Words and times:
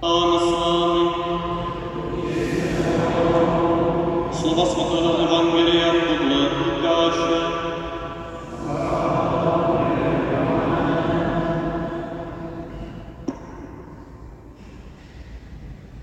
Pán 0.00 0.30
s 0.36 0.48
vámi. 0.52 1.04
Slova 4.28 4.64
svatého 4.68 5.10
Evangelia 5.24 5.88
podle 6.04 6.40
Lukáše. 6.52 7.40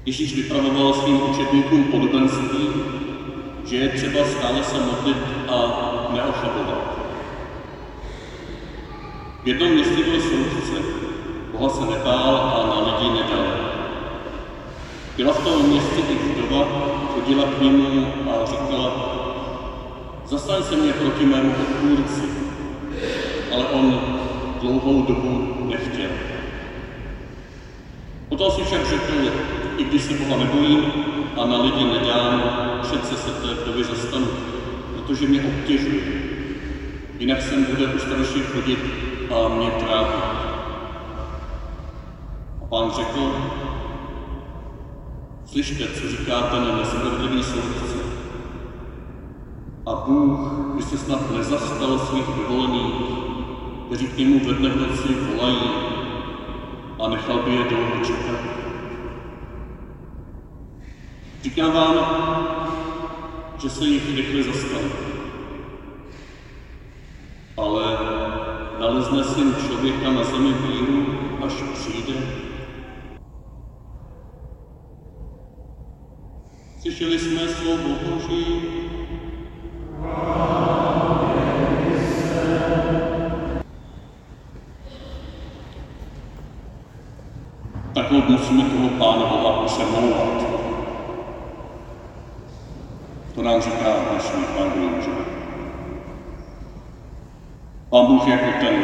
Ježíš 0.05 0.36
vypravoval 0.36 0.94
svým 0.94 1.20
podobenství, 1.91 2.70
že 3.66 3.75
je 3.75 3.89
třeba 3.89 4.25
stále 4.25 4.64
se 4.64 4.78
modlit 4.80 5.18
a 5.48 5.57
neochabovat. 6.14 6.98
V 9.44 9.48
jednom 9.48 9.70
městě 9.70 10.04
byl 10.04 10.21
soudce, 10.21 10.82
Boha 11.52 11.70
se 11.70 11.86
nebál 11.86 12.36
a 12.36 12.68
na 12.68 12.98
lidi 12.98 13.10
nedal. 13.14 13.23
Byla 15.17 15.34
v 15.34 15.44
tom 15.44 15.70
městě 15.70 16.02
i 16.09 16.16
vdova, 16.16 16.67
chodila 17.13 17.44
k 17.44 17.62
němu 17.62 18.08
a 18.31 18.45
říkala, 18.45 19.16
zastaň 20.26 20.63
se 20.63 20.76
mě 20.76 20.94
proti 20.94 21.26
mému 21.26 21.53
odpůrci. 21.62 22.23
Ale 23.53 23.66
on 23.66 23.99
dlouhou 24.62 25.02
dobu 25.02 25.48
nechtěl. 25.70 26.09
Potom 28.30 28.52
si 28.52 28.63
však 28.63 28.86
řekl, 28.86 29.13
i 29.77 29.84
když 29.84 30.02
se 30.02 30.13
Boha 30.13 30.38
nebojím 30.38 30.86
a 31.41 31.45
na 31.45 31.61
lidi 31.61 31.84
nedám, 31.84 32.44
přece 32.81 33.16
se 33.17 33.30
té 33.30 33.53
vdovy 33.53 33.84
zastanu, 33.84 34.27
protože 34.95 35.27
mě 35.27 35.41
obtěžuje. 35.41 36.03
Jinak 37.20 37.41
sem 37.41 37.66
bude 37.66 37.88
u 37.88 38.00
starších 38.00 38.45
chodit 38.45 38.80
a 39.31 39.48
mě 39.48 39.72
trápit. 39.72 40.23
A 42.61 42.66
pán 42.70 42.91
řekl, 42.91 43.34
slyšte, 45.53 45.88
co 45.88 46.09
říká 46.09 46.41
ten 46.41 46.77
nespravedlivý 46.77 47.44
soudce. 47.44 47.97
A 49.86 49.95
Bůh 49.95 50.39
by 50.75 50.83
se 50.83 50.97
snad 50.97 51.31
nezastal 51.31 52.00
svých 52.00 52.28
vyvolených, 52.28 52.95
kteří 53.86 54.08
k 54.08 54.17
němu 54.17 54.39
ve 54.39 54.53
dne 54.53 54.69
v 54.69 54.75
noci 54.75 55.13
volají 55.13 55.69
a 57.03 57.09
nechal 57.09 57.39
by 57.39 57.52
je 57.52 57.63
dlouho 57.63 58.05
čekat. 58.05 58.39
Říkám 61.44 61.72
vám, 61.72 61.95
že 63.61 63.69
se 63.69 63.85
jich 63.85 64.16
rychle 64.16 64.53
zastal. 64.53 64.81
Ale 67.58 67.97
nalezne 68.80 69.23
syn 69.23 69.56
člověka 69.67 70.11
na 70.11 70.23
zemi 70.23 70.53
víru, 70.53 71.06
až 71.45 71.53
přijde? 71.73 72.44
Slyšeli 76.84 77.20
jsme 77.20 77.48
slovo 77.48 77.95
Boží. 78.09 78.62
Tak 87.94 88.12
musíme 88.12 88.64
toho 88.64 88.90
Pána 88.90 89.25
Boha 89.25 89.66
přemlouvat. 89.66 90.44
To 93.36 93.44
nám 93.44 93.62
říká 93.62 93.95
dnešní 94.12 94.44
evangelium, 94.56 95.02
že? 95.02 95.12
Pán 97.90 98.06
Bůh 98.06 98.28
jako 98.28 98.59
ten 98.59 98.84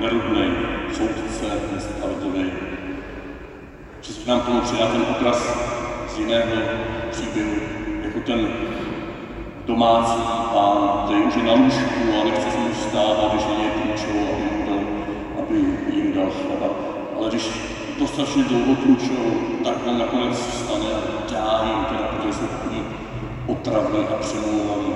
nerudný 0.00 0.54
soudce, 0.92 1.46
nespravedlivý. 1.74 2.52
Přesně 4.00 4.32
nám 4.32 4.40
tomu 4.40 4.60
přidá 4.60 4.86
ten 4.86 5.02
obraz 5.02 5.81
z 6.14 6.18
jiného 6.18 6.56
příběhu, 7.10 7.54
jako 8.04 8.20
ten 8.20 8.48
domácí 9.66 10.22
pán, 10.52 11.02
který 11.04 11.20
už 11.20 11.36
je 11.36 11.42
na 11.42 11.52
lůžku 11.52 12.00
a 12.20 12.24
nechce 12.24 12.50
se 12.50 12.58
mu 12.58 12.68
vstávat, 12.72 13.32
když 13.32 13.46
není 13.46 13.70
půjčou, 13.70 14.18
aby 14.32 14.44
jim 14.44 14.66
dal, 14.66 14.78
aby 15.42 15.56
jim 15.96 16.12
dal 16.14 16.30
chleba. 16.30 16.74
Ale 17.16 17.28
když 17.28 17.50
dostatečně 17.98 18.44
dlouho 18.44 18.74
půjčou, 18.74 19.24
tak 19.64 19.74
on 19.86 19.98
nakonec 19.98 20.38
vstane 20.38 20.86
a 20.86 21.30
dá 21.32 21.62
jim, 21.66 21.84
teda, 21.84 22.08
protože 22.08 22.32
jsou 22.32 22.46
takový 22.46 22.82
otravný 23.46 23.98
a 23.98 24.14
přemlouvaný. 24.20 24.94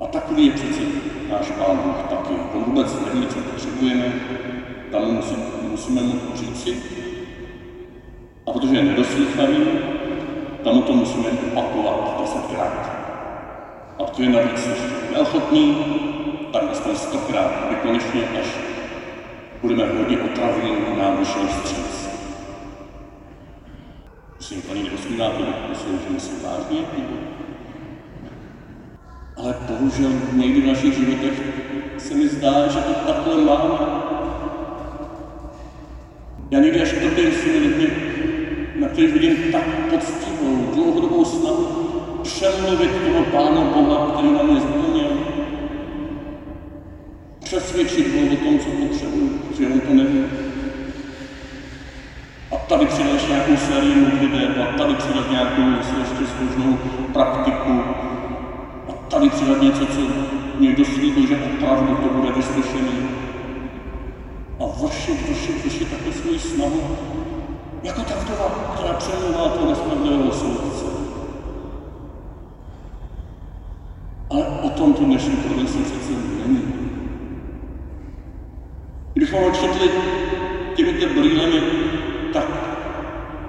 A 0.00 0.06
takový 0.06 0.46
je 0.46 0.52
přeci 0.52 0.88
náš 1.30 1.50
Pán 1.50 1.76
Bůh 1.76 1.96
taky. 2.10 2.34
On 2.54 2.64
vůbec 2.64 2.96
neví, 3.06 3.26
co 3.26 3.38
potřebujeme, 3.38 4.12
tam 4.90 5.02
musí, 5.02 5.36
musíme 5.70 6.02
mu 6.02 6.20
říci. 6.34 6.76
Protože 8.62 8.76
je 8.76 8.84
nedoslýchavý, 8.84 9.56
tam 10.64 10.82
to 10.82 10.92
musíme 10.92 11.28
opakovat 11.52 12.20
desetkrát. 12.20 12.90
A 13.98 14.04
protože 14.04 14.22
je 14.22 14.28
navíc 14.28 14.66
ještě 14.66 15.12
neochotný, 15.12 15.76
tak 16.52 16.62
aspoň 16.70 16.96
stokrát, 16.96 17.50
aby 17.66 17.74
konečně 17.74 18.22
až 18.40 18.46
budeme 19.62 19.86
hodně 19.98 20.18
otravní, 20.18 20.70
nám 20.98 21.16
vyšel 21.16 21.46
vstříc. 21.46 22.08
Myslím, 24.38 24.62
paní 24.62 24.82
neusmíváte, 24.82 25.42
myslím, 25.68 25.98
že 25.98 26.14
myslím 26.14 26.42
vážně, 26.42 26.78
ale 29.36 29.54
bohužel 29.68 30.10
někdy 30.32 30.60
v 30.60 30.66
našich 30.66 30.94
životech 30.94 31.42
se 31.98 32.14
mi 32.14 32.28
zdá, 32.28 32.68
že 32.68 32.78
to 32.78 32.94
takhle 32.94 33.36
máme. 33.44 33.78
Já 36.50 36.60
někdy 36.60 36.82
až 36.82 36.92
trpím 36.92 37.32
s 37.32 37.44
těmi 37.44 37.58
lidmi, 37.58 38.01
kterých 38.92 39.12
vidím 39.12 39.52
tak 39.52 39.64
poctivou, 39.90 40.70
dlouhodobou 40.74 41.24
snahu 41.24 41.66
přemluvit 42.22 42.90
toho 42.90 43.24
Pána 43.24 43.60
Boha, 43.60 44.10
který 44.10 44.32
nám 44.32 44.54
nezměnil. 44.54 45.08
Přesvědčit 47.44 48.14
ho 48.14 48.32
o 48.32 48.36
tom, 48.36 48.58
co 48.58 48.70
potřebuji, 48.70 49.42
že 49.58 49.66
on 49.66 49.80
to 49.80 49.94
neví. 49.94 50.24
A 52.52 52.56
tady 52.56 52.86
přidat 52.86 53.28
nějakou 53.28 53.56
sérii 53.56 53.94
modliteb, 53.94 54.58
a 54.58 54.78
tady 54.78 54.94
přidat 54.94 55.30
nějakou 55.30 55.62
ještě 55.78 56.26
složnou 56.26 56.78
praktiku, 57.12 57.80
a 58.88 58.92
tady 59.08 59.30
přidat 59.30 59.62
něco, 59.62 59.86
co 59.86 60.00
někdo 60.60 60.84
slíbil, 60.84 61.26
že 61.26 61.36
opravdu 61.36 61.94
to 61.94 62.08
bude 62.08 62.32
vyslyšený. 62.32 63.08
A 64.60 64.64
vršit, 64.82 65.28
vršit, 65.28 65.64
vršit 65.64 65.90
takhle 65.90 66.12
svoji 66.12 66.38
snahu, 66.38 66.82
jako 67.82 68.00
ta 68.02 68.14
vdova, 68.14 68.74
která 68.74 68.94
přemluvá 68.94 69.48
toho 69.48 69.70
nespravedlivého 69.70 70.32
soudce. 70.32 70.84
Ale 74.30 74.46
o 74.46 74.68
tom 74.68 74.94
tu 74.94 75.04
dnešní 75.04 75.36
proroctví 75.36 75.84
přece 75.84 76.12
není. 76.46 76.62
Kdybychom 79.12 79.42
ho 79.42 79.50
četli 79.50 79.90
těmi 80.74 80.92
brýlemi, 80.92 81.60
tak 82.32 82.44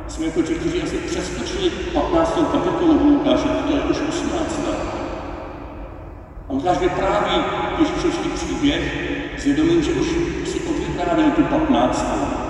jsme 0.07 0.25
jako 0.25 0.41
ti, 0.41 0.55
kteří 0.55 0.81
asi 0.81 0.97
přeskočili 0.97 1.69
15. 1.93 2.39
kapitolu 2.51 3.09
Lukáše, 3.09 3.47
to 3.47 3.75
je 3.75 3.81
už 3.81 3.97
18. 4.09 4.59
A 6.49 6.53
Lukáš 6.53 6.77
vypráví 6.77 7.43
Ježíšovský 7.79 8.29
příběh 8.29 9.09
s 9.37 9.43
vědomím, 9.43 9.83
že 9.83 9.91
už 9.91 10.07
si 10.45 10.59
odvyprávěl 10.59 11.31
tu 11.31 11.43
15. 11.43 12.42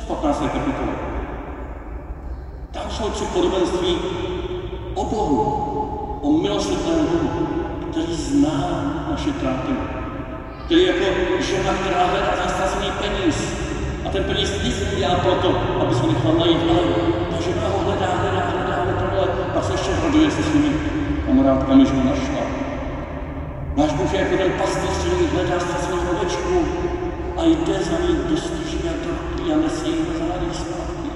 V 0.00 0.06
15. 0.06 0.40
kapitole? 0.40 0.94
Tam 2.70 2.90
jsou 2.90 3.10
tři 3.10 3.24
podobenství 3.24 3.96
o 4.94 5.04
Bohu, 5.04 5.42
o 6.22 6.32
milosrdném 6.42 7.06
Bohu, 7.06 7.46
který 7.90 8.14
zná 8.14 8.58
naše 9.10 9.32
trápení. 9.32 9.78
Který 10.64 10.86
jako 10.86 11.04
žena, 11.42 11.72
která 11.74 12.06
hledá 12.06 12.32
zastazený 12.44 12.90
peníz. 13.00 13.36
A 14.06 14.08
ten 14.08 14.24
peníz 14.24 14.62
nic 14.64 14.84
nedělá 14.90 15.14
proto, 15.14 15.48
aby 15.80 15.94
se 15.94 16.06
nechal 16.06 16.32
najít, 16.32 16.60
ale 16.70 16.80
ta 17.30 17.42
žena 17.42 17.68
ho 17.68 17.78
hledá, 17.78 18.06
hledá, 18.06 18.40
hledá, 18.40 18.82
hledá, 18.82 19.32
a 19.58 19.62
se 19.62 19.72
ještě 19.72 19.90
raduje 20.04 20.30
se 20.30 20.42
svými 20.42 20.74
kamarádkami, 21.26 21.86
že 21.86 21.92
ho 21.92 22.04
našla. 22.04 22.42
Náš 23.76 23.92
Bůh 23.92 24.14
je 24.14 24.20
jako 24.20 24.36
ten 24.36 24.52
pastýř, 24.52 24.90
který 24.98 25.26
hledá 25.26 25.60
ztracenou 25.60 25.98
ovečku 26.16 26.64
a 27.36 27.44
jde 27.44 27.74
za 27.84 27.98
ní 28.08 28.16
do 28.30 28.36
nese 29.56 29.88
ji 29.88 29.94
na 30.08 30.18
zády 30.18 30.46
zpátky. 30.52 31.10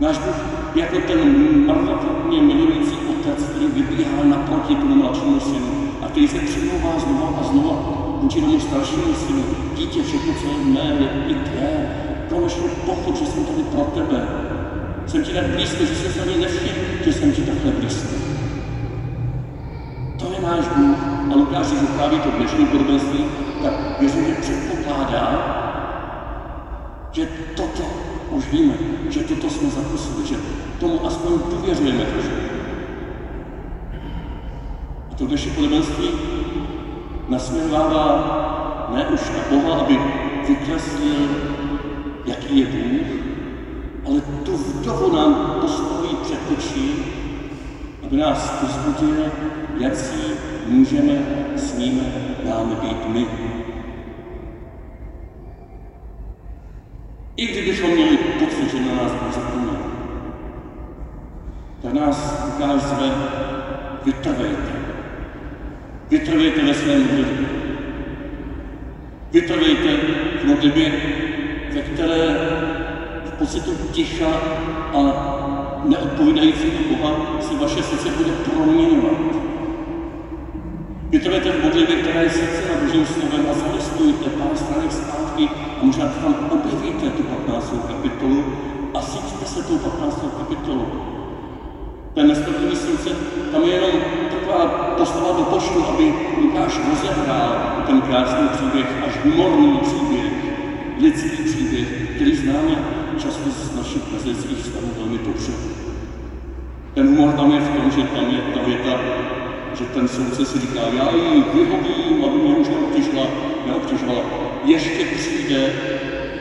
Náš 0.00 0.18
Bůh 0.18 0.36
jako 0.74 0.96
ten 1.06 1.20
marnotratně 1.66 2.42
milující 2.42 2.96
otec, 3.10 3.44
který 3.44 3.66
vybíhá 3.66 4.24
naproti 4.24 4.74
tomu 4.74 4.94
mladšímu 4.94 5.40
synu 5.40 5.88
a 6.02 6.08
který 6.08 6.28
se 6.28 6.38
přimlouvá 6.38 6.98
znova 6.98 7.38
a 7.40 7.42
znova 7.42 7.98
vůči 8.22 8.40
tomu 8.40 8.60
staršímu 8.60 9.14
synu. 9.14 9.44
Dítě, 9.76 10.02
všechno, 10.02 10.32
co 10.40 10.46
je 10.46 10.64
mé, 10.64 10.96
je 11.00 11.08
i 11.28 11.34
tvé. 11.34 11.94
Konečně 12.28 12.68
pochod, 12.86 13.16
že 13.16 13.26
jsem 13.26 13.44
tady 13.44 13.62
pro 13.62 13.80
tebe. 13.80 14.28
Jsem 15.06 15.24
ti 15.24 15.32
tak 15.32 15.46
blízko, 15.46 15.84
že 15.84 15.94
jsem 15.94 16.12
se 16.12 16.22
ani 16.22 16.38
nevšiml, 16.38 16.78
že 17.04 17.12
jsem 17.12 17.32
ti 17.32 17.42
takhle 17.42 17.72
blízko. 17.72 18.14
To 20.18 20.32
je 20.32 20.40
náš 20.42 20.64
Bůh. 20.76 20.98
A 21.32 21.36
Lukáš, 21.36 21.66
když 21.66 21.80
vypráví 21.80 22.18
to 22.18 22.30
dnešní 22.30 22.66
podobenství, 22.66 23.24
tak 23.62 24.00
věřím, 24.00 24.24
že 24.24 24.34
předpokládá, 24.34 25.24
že 27.18 27.26
toto 27.58 27.82
už 28.30 28.44
víme, 28.54 28.74
že 29.10 29.26
toto 29.26 29.50
jsme 29.50 29.70
zakusili, 29.70 30.26
že 30.26 30.36
tomu 30.80 31.06
aspoň 31.06 31.32
důvěřujeme 31.50 32.04
trošku. 32.04 32.36
A 35.10 35.14
to 35.14 35.26
dnešní 35.26 35.50
podobenství 35.50 36.08
nasměrovává 37.28 38.14
ne 38.94 39.06
už 39.06 39.20
na 39.20 39.42
Boha, 39.50 39.80
aby 39.80 39.98
vykreslil, 40.48 41.28
jaký 42.26 42.58
je 42.58 42.66
Bůh, 42.66 43.06
ale 44.06 44.20
tu 44.20 44.56
vdovu 44.56 45.16
nám 45.16 45.58
postaví 45.60 46.16
před 46.22 46.38
očí, 46.58 46.94
aby 48.06 48.16
nás 48.16 48.62
uzbudil, 48.62 49.24
si 49.94 50.36
můžeme 50.66 51.12
s 51.56 51.78
ním 51.78 52.00
dáme 52.44 52.74
být 52.74 53.08
my. 53.08 53.47
I 57.38 57.46
kdybychom 57.46 57.90
měli 57.90 58.16
pocit, 58.16 58.70
že 58.70 58.80
na 58.80 59.02
nás 59.02 59.12
Bůh 59.12 59.34
zapomněl, 59.34 59.76
tak 61.82 61.92
nás 61.92 62.42
zve, 62.76 63.10
vytrvejte. 64.04 64.72
Vytrvejte 66.10 66.64
ve 66.64 66.74
svém 66.74 67.00
modlitbě. 67.00 67.46
Vytrvejte 69.32 69.96
v 70.42 70.44
modlitbě, 70.44 70.92
ve 71.74 71.80
které 71.82 72.36
v 73.24 73.30
pocitu 73.38 73.70
ticha 73.92 74.40
a 74.94 75.00
neodpovídajícího 75.84 76.72
Boha 76.90 77.40
si 77.40 77.54
vaše 77.56 77.82
srdce 77.82 78.08
bude 78.08 78.30
proměňovat. 78.30 79.47
Vytrvejte 81.10 81.52
v 81.52 81.64
modlitbě, 81.64 81.96
která 81.96 82.20
je 82.20 82.30
srdce 82.30 82.62
na 82.68 82.80
Božím 82.84 83.06
slovem 83.06 83.46
a 83.50 83.54
zalistujte 83.54 84.30
pár 84.30 84.56
stránek 84.56 84.92
zpátky 84.92 85.48
a 85.80 85.84
možná 85.84 86.06
tam 86.06 86.34
objevíte 86.50 87.10
tu 87.10 87.22
15. 87.22 87.74
kapitolu 87.88 88.44
a 88.94 89.02
sítíte 89.02 89.44
se 89.44 89.62
tou 89.62 89.78
15. 89.78 90.24
kapitolu. 90.38 90.86
Ten 92.14 92.28
nespravedlivý 92.28 92.76
srdce, 92.76 93.10
tam 93.52 93.62
je 93.62 93.70
jenom 93.70 93.90
taková 94.30 94.66
postava 94.98 95.32
do 95.32 95.44
poštu, 95.44 95.84
aby 95.84 96.14
Lukáš 96.42 96.80
rozehrál 96.90 97.82
ten 97.86 98.00
krásný 98.00 98.48
příběh, 98.48 98.86
až 99.06 99.12
humorný 99.24 99.78
příběh, 99.78 100.32
lidský 101.00 101.42
příběh, 101.44 101.88
který 102.14 102.36
známe 102.36 102.74
často 103.18 103.50
z 103.50 103.76
našich 103.76 104.02
kazeckých 104.02 104.66
stavů 104.66 104.88
velmi 104.98 105.18
dobře. 105.18 105.52
Ten 106.94 107.06
humor 107.06 107.32
tam 107.32 107.52
je 107.52 107.60
v 107.60 107.68
tom, 107.68 107.90
že 107.90 108.02
tam 108.02 108.30
je 108.30 108.40
ta 108.54 108.60
věta, 108.66 108.98
že 109.78 109.84
ten 109.84 110.08
soudce 110.08 110.46
si 110.46 110.58
říká, 110.60 110.80
já 110.80 111.10
ji 111.10 111.44
vyhovím, 111.54 112.24
aby 112.24 112.38
mě 112.38 112.56
už 112.56 112.68
neobtěžovala, 112.68 113.28
neobtěžovala. 113.66 114.20
Ještě 114.64 115.04
přijde 115.04 115.72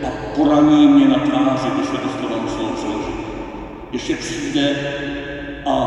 a 0.07 0.35
poraní 0.35 0.87
mě 0.87 1.07
na 1.07 1.19
tváři, 1.19 1.67
když 1.75 1.85
se 1.85 1.97
slova 2.19 2.41
muselo 2.41 2.69
přeložit. 2.69 3.15
Ještě 3.91 4.15
přijde 4.15 4.75
a 5.65 5.77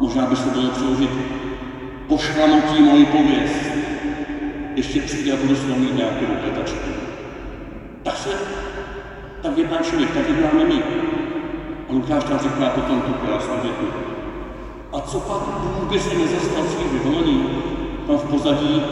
možná 0.00 0.26
by 0.26 0.36
se 0.36 0.50
dalo 0.50 0.68
přeložit 0.68 1.10
pošlamotí 2.08 2.82
moji 2.82 3.06
pověst. 3.06 3.66
Ještě 4.74 5.00
přijde 5.00 5.32
a 5.32 5.36
budu 5.36 5.54
s 5.54 5.64
mít 5.64 5.96
nějaké 5.96 6.26
ukletačky. 6.26 6.90
Tak 8.02 8.16
se 8.16 8.30
tak 9.42 9.58
jedná 9.58 9.78
člověk, 9.78 10.10
tak 10.10 10.28
jednáme 10.28 10.64
my. 10.64 10.82
A 11.88 11.92
Lukáš 11.92 12.24
tam 12.24 12.38
říká 12.38 12.70
potom 12.70 13.00
tu 13.00 13.12
krásnou 13.12 13.56
větu. 13.62 14.15
A 14.96 15.00
co 15.00 15.20
pak 15.20 15.42
by 15.90 16.00
si 16.00 16.16
nezastal 16.16 16.64
svých 16.64 16.92
vyvolení? 16.92 17.46
Tam 18.06 18.18
v 18.18 18.22
pozadí 18.22 18.82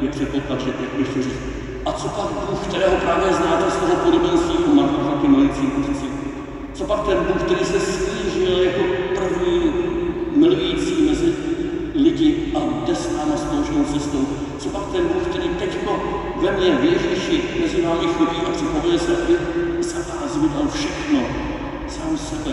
je 0.00 0.08
předpoklad, 0.08 0.60
že 0.60 0.70
jak 0.80 0.92
bych 0.98 1.24
říct. 1.24 1.40
A 1.86 1.92
co 1.92 2.08
pak 2.08 2.26
Bůh, 2.50 2.66
kterého 2.68 2.96
právě 2.96 3.32
znáte 3.32 3.70
z 3.70 3.76
toho 3.76 3.94
podobenství 3.94 4.56
o 4.64 4.74
Markovi 4.74 5.28
milující 5.28 5.66
kuřici? 5.66 6.06
Co 6.74 6.84
pak 6.84 7.06
ten 7.06 7.18
Bůh, 7.18 7.42
který 7.42 7.64
se 7.64 7.80
snížil 7.80 8.62
jako 8.62 8.82
první 9.14 9.72
milující 10.36 11.02
mezi 11.08 11.34
lidi 11.94 12.52
a 12.56 12.84
jde 12.84 12.94
s 12.94 13.16
námi 13.16 13.32
společnou 13.36 13.84
cestou? 13.84 14.26
Co 14.58 14.68
pak 14.68 14.82
ten 14.92 15.08
Bůh, 15.08 15.22
který 15.22 15.48
teďko 15.48 16.02
ve 16.42 16.52
mně 16.52 16.74
v 16.74 16.84
Ježíši 16.84 17.42
mezi 17.60 17.82
námi 17.82 18.06
chodí 18.06 18.36
a 18.46 18.50
připravuje 18.50 18.98
se, 18.98 19.16
aby 19.16 19.36
za 19.82 19.98
vás 19.98 20.36
vydal 20.36 20.68
všechno, 20.74 21.20
sám 21.88 22.18
sebe, 22.18 22.52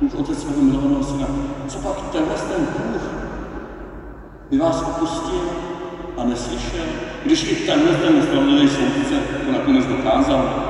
Bůh 0.00 0.14
Otec 0.14 0.42
svého 0.42 0.62
milovaného 0.62 1.04
syna. 1.04 1.26
Co 1.68 1.78
pak 1.78 2.10
tenhle 2.12 2.34
ten 2.34 2.66
Bůh 2.66 3.02
by 4.50 4.58
vás 4.58 4.82
opustil 4.82 5.40
a 6.16 6.24
neslyšel, 6.24 6.84
když 7.24 7.52
i 7.52 7.56
tenhle 7.56 7.94
ten 7.94 8.16
nespravedlivý 8.16 8.68
soudce 8.68 9.14
to 9.46 9.52
nakonec 9.52 9.86
dokázal? 9.86 10.64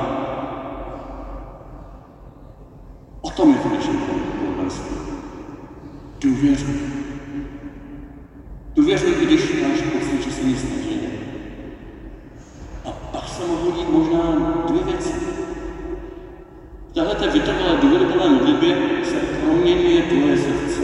O 3.21 3.29
tom 3.29 3.51
je 3.53 3.57
to 3.57 3.69
dnešní 3.69 3.97
podobenství. 4.39 4.95
Důvěřuj. 6.21 6.79
Důvěřuj, 8.75 9.15
když 9.25 9.61
máš 9.61 9.81
pocit, 9.81 10.23
že 10.23 10.31
se 10.31 10.43
nic 10.43 10.63
neděje. 10.63 11.09
A 12.85 12.91
pak 12.91 13.27
se 13.27 13.47
mohou 13.47 13.71
dít 13.71 13.89
možná 13.89 14.21
V 16.95 16.97
této 16.97 17.31
vytrvalé 17.31 17.77
důvěryplné 17.81 18.29
modlitbě 18.29 18.77
se 19.03 19.15
proměňuje 19.15 20.01
tvoje 20.01 20.37
srdce. 20.37 20.81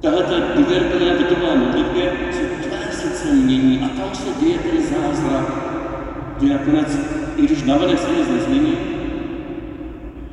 Tahle 0.00 0.22
důvěryplné 0.56 1.16
vytrvalé 1.16 1.56
modlitbě 1.56 2.12
se 2.32 2.40
tvé 2.40 2.92
srdce 2.92 3.32
mění 3.32 3.80
a 3.84 3.88
tam 3.88 4.14
se 4.14 4.40
děje 4.40 4.58
ten 4.58 4.82
zázrak, 4.82 5.44
kdy 6.38 6.48
nakonec, 6.48 6.98
i 7.36 7.42
když 7.42 7.62
navenek 7.62 7.98
se 7.98 8.08
nic 8.10 8.28
nezmění, 8.28 8.76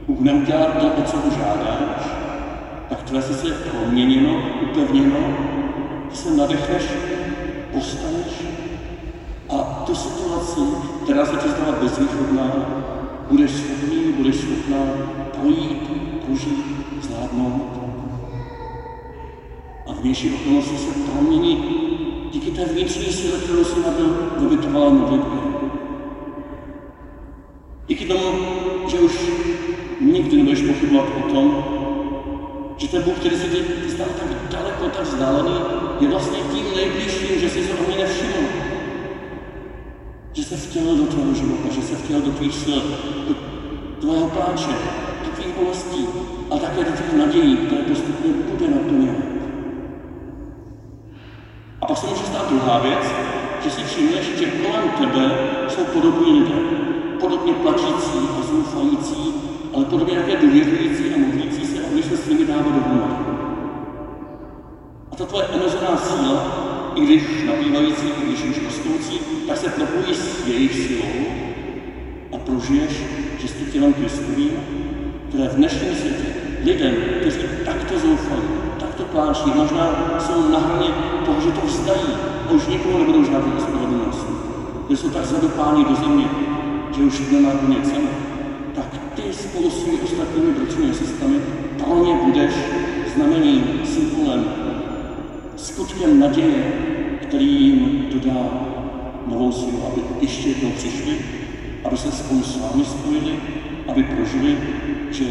Bůh 0.07 0.19
neudělá 0.19 0.65
to, 0.65 0.87
o 0.87 1.01
co 1.01 1.17
žádáš, 1.37 2.09
tak 2.89 3.03
tvé 3.03 3.21
srdce 3.21 3.47
je 3.47 3.53
proměněno, 3.53 4.43
upevněno, 4.61 5.37
ty 6.09 6.15
se 6.15 6.33
nadechneš, 6.33 6.83
postaneš 7.73 8.45
a 9.49 9.83
tu 9.85 9.95
situaci, 9.95 10.61
která 11.03 11.25
se 11.25 11.35
ti 11.35 11.49
zdala 11.49 11.77
bezvýchodná, 11.81 12.51
budeš 13.31 13.51
schopný, 13.51 14.13
budeš 14.17 14.35
schopná 14.35 14.77
projít, 15.39 15.81
prožít, 16.25 16.65
zvládnout. 17.01 17.79
A 19.87 19.93
vnější 19.93 20.33
okolnosti 20.33 20.77
se 20.77 20.99
promění 21.11 21.65
díky 22.31 22.51
té 22.51 22.65
vnitřní 22.65 23.05
síle, 23.05 23.37
kterou 23.37 23.63
si 23.63 23.79
nabil 23.79 24.17
do 24.39 24.49
vytrvalé 24.49 24.89
modlitbě. 24.89 25.39
Díky 27.87 28.05
tomu, 28.05 28.21
že 28.87 28.99
už 28.99 29.13
nikdy 30.01 30.37
nebudeš 30.37 30.61
pochybovat 30.61 31.07
o 31.17 31.33
tom, 31.33 31.65
že 32.77 32.87
ten 32.87 33.03
Bůh, 33.03 33.15
který 33.15 33.35
se 33.35 33.47
ti 33.47 33.89
stal 33.89 34.07
tak 34.19 34.51
daleko, 34.51 34.89
tak 34.89 35.03
vzdálený, 35.03 35.55
je 35.99 36.07
vlastně 36.07 36.37
tím 36.53 36.65
nejbližším, 36.75 37.39
že 37.39 37.49
si 37.49 37.63
se 37.63 37.73
o 37.73 37.87
mě 37.87 37.97
nevšiml. 37.97 38.74
Že 40.35 40.43
se 40.43 40.55
vtělil 40.55 40.97
do 40.97 41.03
tvého 41.03 41.33
života, 41.33 41.69
že 41.71 41.81
se 41.81 41.95
vtělil 41.95 42.21
do 42.21 42.31
tvých 42.31 42.53
sil, 42.63 42.81
do 43.27 43.33
tvého 43.99 44.29
pláče, 44.29 44.75
do 45.25 45.31
tvých 45.35 45.55
bolestí, 45.55 46.05
ale 46.51 46.59
také 46.59 46.83
do 46.83 46.91
tvých 46.91 47.13
nadějí, 47.13 47.57
které 47.57 47.81
postupně 47.81 48.31
bude 48.51 48.67
naplňovat. 48.67 49.25
A 51.81 51.85
pak 51.85 51.97
se 51.97 52.07
může 52.07 52.25
stát 52.25 52.49
druhá 52.49 52.79
věc, 52.79 53.05
že 53.63 53.69
si 53.71 53.83
všimneš, 53.83 54.25
že 54.37 54.45
kolem 54.45 54.89
tebe 54.89 55.31
jsou 55.67 55.83
podobní 55.83 56.39
lidé, 56.39 56.55
podobně 57.19 57.53
plačící 57.53 58.19
a 58.39 58.43
zoufající, 58.47 59.33
ale 59.73 59.85
podobně 59.85 60.15
také 60.15 60.35
důvěřující 60.35 61.03
a 61.13 61.17
modlící 61.17 61.65
se 61.65 61.85
a 61.85 61.89
když 61.93 62.05
se 62.05 62.17
s 62.17 62.27
nimi 62.27 62.45
dává 62.45 62.71
dohromady. 62.71 63.15
A 65.11 65.15
ta 65.15 65.25
tvoje 65.25 65.47
omezená 65.47 65.97
síla, 65.97 66.64
i 66.95 67.01
když 67.01 67.23
nabývající, 67.47 68.07
i 68.07 68.25
když 68.25 68.43
už 68.43 68.63
rostoucí, 68.63 69.19
tak 69.47 69.57
se 69.57 69.69
propojí 69.69 70.15
s 70.15 70.47
jejich 70.47 70.73
silou 70.73 71.25
a 72.33 72.37
prožiješ, 72.37 72.91
že 73.39 73.47
jsi 73.47 73.71
tělem 73.71 73.93
Kristovým, 73.93 74.51
které 75.29 75.49
v 75.49 75.55
dnešním 75.55 75.95
světě 75.95 76.25
lidem, 76.63 76.95
kteří 77.19 77.39
takto 77.65 77.99
zoufali, 77.99 78.41
takto 78.79 79.03
pláčí, 79.03 79.51
možná 79.55 80.15
jsou 80.19 80.49
na 80.49 80.59
hraně 80.59 80.89
toho, 81.25 81.41
že 81.41 81.51
to 81.51 81.67
vzdají 81.67 82.13
a 82.49 82.51
už 82.51 82.67
nikomu 82.67 82.97
nebudou 82.97 83.23
žádnou 83.23 83.57
ospravedlnost, 83.57 84.27
že 84.89 84.97
jsou 84.97 85.09
tak 85.09 85.25
zadopáni 85.25 85.85
do 85.85 85.95
země, 85.95 86.25
že 86.95 87.03
už 87.03 87.21
nemá 87.31 87.51
konec 87.51 87.89
cenu, 87.89 88.09
tak 88.75 88.85
ty 89.15 89.33
spolu 89.33 89.69
s 89.69 89.83
těmi 89.83 89.97
ostatními 90.01 90.51
bratři 90.51 90.77
a 90.91 90.93
sestrami 90.93 91.35
pro 91.83 92.05
ně 92.05 92.13
budeš 92.25 92.53
znamením, 93.15 93.81
symbolem, 93.85 94.45
skutkem 95.75 96.19
naděje, 96.19 96.63
který 97.21 97.65
jim 97.65 98.05
dodá 98.13 98.49
novou 99.27 99.51
sílu, 99.51 99.83
aby 99.91 100.01
ještě 100.21 100.49
jednou 100.49 100.71
přišli, 100.71 101.17
aby 101.83 101.97
se 101.97 102.11
spolu 102.11 102.43
s 102.43 102.57
vámi 102.57 102.85
spojili, 102.85 103.39
aby 103.87 104.03
prožili, 104.03 104.57
že 105.11 105.25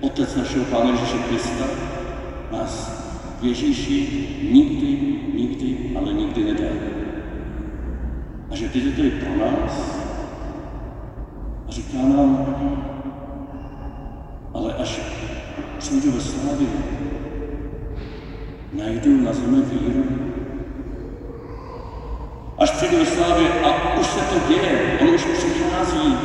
Otec 0.00 0.36
našeho 0.36 0.64
Pána 0.64 0.90
Ježíše 0.90 1.18
Krista 1.18 1.64
nás 2.52 3.02
v 3.40 3.44
Ježíši 3.44 4.28
nikdy, 4.52 5.20
nikdy, 5.34 5.96
ale 5.98 6.12
nikdy 6.12 6.44
nedá. 6.44 6.72
A 8.50 8.56
že 8.56 8.68
to 8.68 9.02
je 9.02 9.10
pro 9.10 9.36
nás 9.36 9.96
říká 11.68 11.98
nám, 11.98 12.56
ale 14.54 14.74
až 14.74 15.00
přijdu 15.78 16.12
ve 16.12 16.20
slávě, 16.20 16.66
najdu 18.76 19.24
na 19.24 19.32
zemi 19.32 19.62
víru. 19.72 20.04
Až 22.58 22.70
přijdu 22.70 22.96
ve 22.98 23.06
slávě 23.06 23.48
a 23.64 23.98
už 24.00 24.06
se 24.06 24.20
to 24.20 24.48
děje, 24.48 24.98
on 25.00 25.08
už 25.08 25.24
přichází 25.24 26.16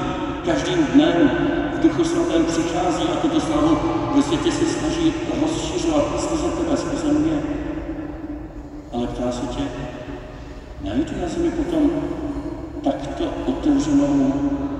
každým 0.45 0.85
dnem, 0.93 1.31
v 1.75 1.79
duchu 1.79 2.03
svatém 2.03 2.45
přichází 2.45 3.03
a 3.03 3.15
tuto 3.15 3.39
slavu 3.39 3.77
ve 4.15 4.21
světě 4.21 4.51
se 4.51 4.65
snaží 4.65 5.13
rozšiřovat 5.41 6.21
skrze 6.21 6.49
tebe, 6.49 6.77
skrze 6.77 7.13
mě. 7.13 7.39
Ale 8.93 9.07
ptá 9.07 9.31
se 9.31 9.45
tě, 9.45 9.63
najdu 10.81 11.11
na 11.21 11.27
zemi 11.27 11.51
potom 11.51 11.91
takto 12.83 13.23
otevřenou 13.45 14.33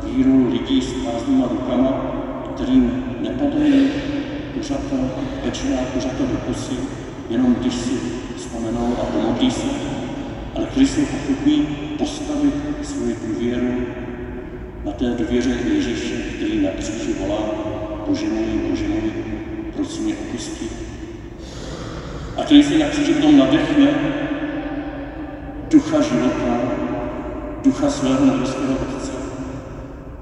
víru 0.04 0.50
lidí 0.52 0.82
s 0.82 0.94
prázdnýma 0.94 1.48
rukama, 1.48 2.02
kterým 2.56 3.06
nepadají 3.22 3.90
kuřata, 4.54 4.96
pečená 5.44 5.78
kuřata 5.94 6.24
do 6.32 6.38
pusy, 6.38 6.76
jenom 7.32 7.56
když 7.56 7.74
si 7.74 7.92
vzpomenou 8.38 8.96
a 9.02 9.06
pomodlí 9.06 9.52
se, 9.52 9.68
ale 10.56 10.66
kteří 10.66 10.88
jsou 10.88 11.02
ochotní 11.02 11.66
postavit 11.98 12.54
svoji 12.84 13.16
důvěru 13.28 13.74
na 14.86 14.92
té 14.92 15.06
důvěře 15.06 15.58
Ježíše, 15.74 16.16
který 16.36 16.62
na 16.62 16.70
kříži 16.70 17.14
volá 17.20 17.42
Bože 18.08 18.26
můj, 18.26 18.70
Bože 18.70 18.88
můj, 18.88 19.12
proč 19.76 20.00
mě 20.00 20.14
opustí? 20.16 20.70
A 22.38 22.44
který 22.44 22.64
si 22.64 22.80
na 22.80 22.86
kříži 22.86 23.14
potom 23.14 23.38
nadechne 23.38 23.88
ducha 25.72 26.02
života, 26.02 26.62
ducha 27.64 27.90
svého 27.90 28.26
nebeského 28.26 28.74
Otce. 28.74 29.12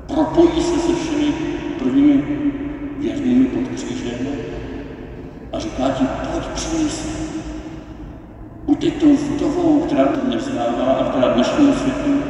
Propojí 0.07 0.63
se 0.63 0.79
se 0.79 0.95
všemi 0.95 1.33
prvními 1.79 2.23
věrnými 2.99 3.45
pod 3.45 3.67
křížem 3.75 4.27
a 5.53 5.59
říká 5.59 5.89
ti, 5.89 6.03
pojď 8.65 8.79
teď 8.79 8.99
tou 8.99 9.15
vdovou, 9.15 9.81
která 9.81 10.05
to 10.05 10.29
nevzdává 10.29 10.85
a 10.85 11.09
která 11.09 11.33
dnešnímu 11.33 11.73
světu 11.73 12.23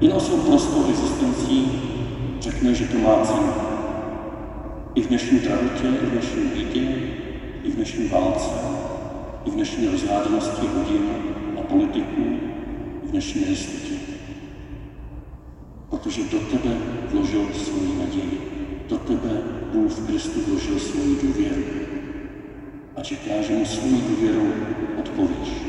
jenom 0.00 0.20
svou 0.20 0.36
prostou 0.36 0.90
existencí 0.90 1.82
řekne, 2.40 2.74
že 2.74 2.84
to 2.84 2.98
má 2.98 3.24
cenu. 3.24 3.52
I 4.94 5.02
v 5.02 5.08
dnešní 5.08 5.38
drahotě, 5.38 5.88
i 5.88 6.06
v 6.06 6.10
dnešní 6.10 6.42
bídě, 6.42 6.80
i 7.64 7.70
v 7.70 7.74
dnešní 7.76 8.08
válce, 8.08 8.50
i 9.44 9.50
v 9.50 9.54
dnešní 9.54 9.88
rozhádanosti 9.88 10.66
hodin 10.66 11.10
a 11.58 11.62
politiků, 11.62 12.22
i 13.04 13.06
v 13.06 13.10
dnešní 13.10 13.40
nejistotě. 13.40 13.94
Protože 15.90 16.22
do 16.22 16.38
tebe 16.38 16.74
vložil 17.10 17.46
svoji 17.54 17.98
naději. 17.98 18.40
Do 18.88 18.98
tebe 18.98 19.30
Bůh 19.72 19.92
v 19.92 20.06
Kristu 20.06 20.40
vložil 20.48 20.78
svoji 20.78 21.16
důvěru. 21.22 21.85
A 23.06 23.08
čeká, 23.08 23.42
že 23.42 23.54
mu 23.54 23.64
svoji 23.64 24.02
důvěru 24.02 24.52
odpovíš. 24.98 25.65